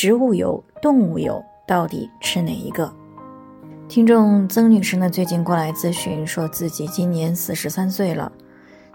[0.00, 2.94] 植物油、动物油到底吃哪一个？
[3.88, 8.30] 听众曾女士呢，最近过来咨询，说自己今年四十三岁了。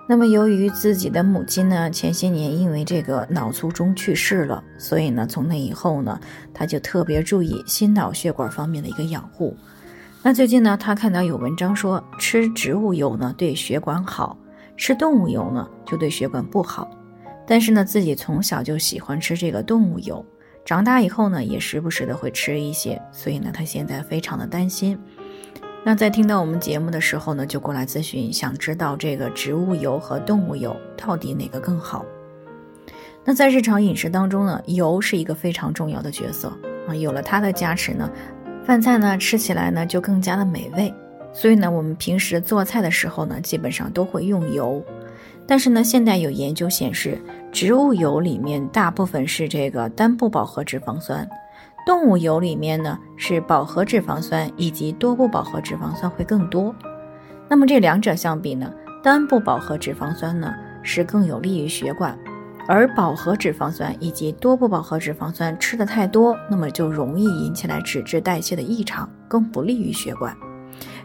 [0.07, 6.17] 那么由于自己的母亲呢，前些年因为这个脑卒中去世了，所以呢，从那以后呢，
[6.53, 9.53] 她就特别注意心脑血管方面的一个养护。
[10.21, 14.37] 那最近呢，她看到有文章说，吃植物油呢对血管好。
[14.77, 16.89] 吃动物油呢，就对血管不好。
[17.45, 20.25] 但是呢，自己从小就喜欢吃这个动物油，
[20.65, 23.01] 长大以后呢，也时不时的会吃一些。
[23.11, 24.97] 所以呢，他现在非常的担心。
[25.83, 32.05] 那在听到我们节目的时候呢，就过来咨询，想知道这个植物油和动物油到底哪个更好。
[33.25, 36.51] 那在日常饮食当中呢，油是一个非常重要的角色
[36.87, 38.09] 啊，有了它的加持呢，
[38.65, 40.93] 饭菜呢吃起来呢就更加的美味。
[41.33, 44.81] 所以呢，我们平时做菜的时候呢，基本上都会用油。
[45.45, 47.19] 但是呢，现在有研究显示，
[47.53, 51.29] 植物油里面大部分是这个单不饱和脂肪酸，
[51.85, 56.73] 动物油里面呢是饱和脂肪酸以及多不饱和脂肪酸会更多。
[57.47, 62.17] 那么这两者相比呢，单不饱和脂肪酸呢是更有利于血管，
[62.67, 70.35] 而饱和脂肪酸以及多不饱和脂肪酸吃的太多，那么就容易引起来脂质代谢的异常，更不利于血管。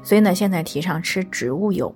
[0.03, 1.95] 所以呢，现在提倡吃植物油，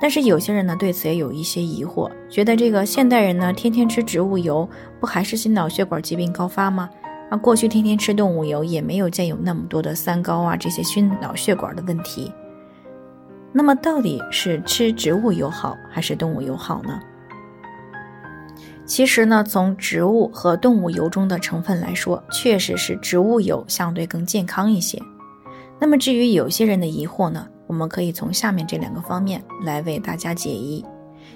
[0.00, 4.68] 但是有些人呢对此也有一些疑惑，觉得这个现代人呢天天吃植物油，
[5.00, 6.90] 不还是心脑血管疾病高发吗？
[7.30, 12.32] 啊，过去天天吃动物油也没有见有那么多的三高啊这些心脑血管的问题。
[13.52, 17.00] 那么到底是吃植物油好还是动物油好呢？
[18.84, 25.00] 其实呢，从植物和动物油中的成分来说，确实是植物油相对更健康一些。
[25.80, 30.84] 那么至于有些人的疑惑呢，我们可以从下面这两个方面来为大家解疑。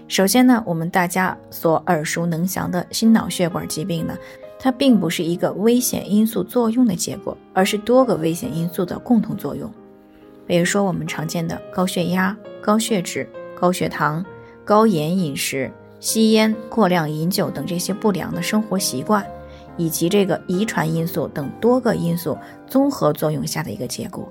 [0.09, 4.17] 首先呢，我们大家所耳熟能详的心脑血管疾病呢，
[4.59, 9.71] 它并不是一个危险因素作用的结果，而是多个危险因素的共同作用。
[10.47, 14.25] 比如说我们常见的高血压、高血脂、高血糖、
[14.65, 15.71] 高盐饮食、
[16.01, 19.25] 吸烟、过量饮酒等这些不良的生活习惯。
[19.77, 22.37] 以及这个遗传因素等多个因素
[22.67, 24.31] 综合作用下的一个结果。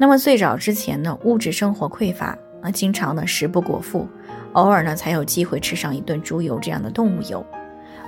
[0.00, 4.08] 那么最早之前呢，物质生活匮乏啊，经常呢食不果腹，
[4.52, 7.44] 偶尔呢才有机会吃上一顿猪油这样的动物油。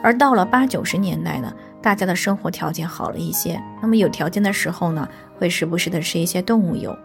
[0.02, 1.52] 而到了八九十年代呢，
[1.82, 5.06] 大家的生活条件好了一些，那么有条件的时候呢，
[5.36, 6.96] 会时不时的吃一些动物油。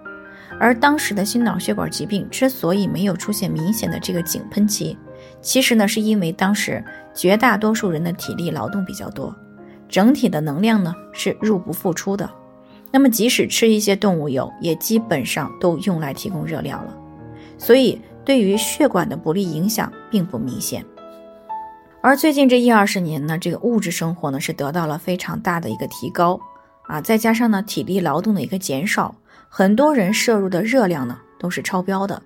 [0.59, 4.97] 而当时的心脑血管疾病之所以没有出现明显的这个井喷期。
[5.41, 6.81] 其实呢，是因为当时
[7.13, 9.35] 绝大多数人的体力劳动比较多，
[9.89, 12.29] 整体的能量呢是入不敷出的。
[12.95, 16.97] 那么即使吃一些动物油，也基本上都用来提供热量了，
[17.57, 20.81] 所以对于血管的不利影响并不明显。
[21.99, 26.39] 而最近这一二十年呢，这个物质生活呢是得到了非常大的一个提高
[26.83, 29.13] 啊，再加上呢体力劳动的一个减少，
[29.49, 32.21] 很多人摄入的热量呢都是超标的。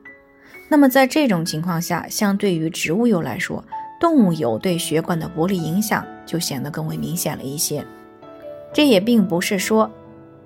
[0.69, 3.63] 那么在这种情况下，相对于植物油来说，
[3.99, 7.83] 动物油对血管的不利影响就显得更为明显了一些。
[8.71, 9.89] 这也并不是说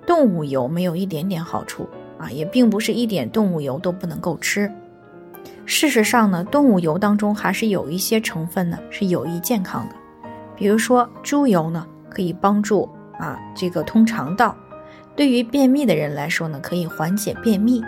[0.06, 1.88] 动物油没有一点点好处
[2.18, 4.70] 啊，也并不是一点动物油都不能够吃。
[5.66, 9.94] 事实上呢，动物油当中还是有一些成分呢是有益健康的，
[10.56, 12.88] 比如说猪油呢可以帮助
[13.18, 14.54] 啊这个通肠道，
[15.16, 17.82] 对于便秘的人来说呢可以缓解便秘。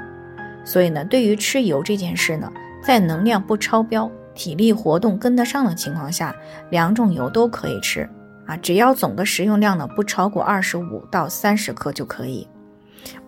[0.65, 2.51] 所以呢，对于吃油这件事呢，
[2.83, 6.35] 在能量不超标、体力活动跟得上的情况下，
[6.71, 8.09] 两种油都可以吃
[8.47, 12.47] 啊，只要总的食用量呢不超过二十五到三十克就可以。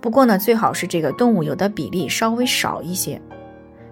[0.01, 3.21] 不过呢，最好是这个动物油的比例稍微少一些。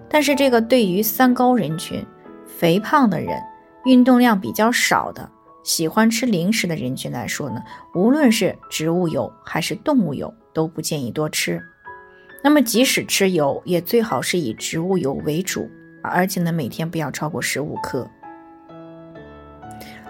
[0.09, 2.05] 但是这个对于三高人群、
[2.45, 3.41] 肥胖的人、
[3.85, 5.29] 运动量比较少的、
[5.63, 7.61] 喜欢吃零食的人群来说呢，
[7.93, 11.61] 无论是植物油还是动物油，都不建议多吃。
[12.43, 15.69] 那么，即使吃油，也最好是以植物油为主，
[16.01, 18.09] 而且呢，每天不要超过十五克。